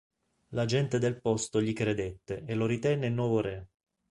[0.55, 3.67] La gente del posto gli credette e lo ritenne il nuovo re.